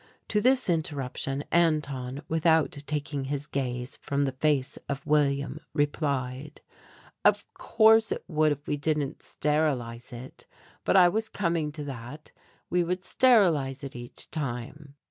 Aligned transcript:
To 0.29 0.41
this 0.41 0.67
interruption 0.67 1.43
Anton, 1.51 2.23
without 2.27 2.71
taking 2.87 3.25
his 3.25 3.45
gaze 3.45 3.97
from 3.97 4.25
the 4.25 4.31
face 4.31 4.77
of 4.89 5.05
William, 5.05 5.59
replied, 5.75 6.59
"Of 7.23 7.45
course 7.53 8.11
it 8.11 8.23
would 8.27 8.51
if 8.51 8.65
we 8.65 8.77
didn't 8.77 9.21
sterilize 9.21 10.11
it, 10.11 10.47
but 10.83 10.95
I 10.97 11.07
was 11.07 11.29
coming 11.29 11.71
to 11.73 11.83
that. 11.83 12.31
We 12.67 12.83
would 12.83 13.05
sterilize 13.05 13.83
it 13.83 13.95
each 13.95 14.31
time." 14.31 14.95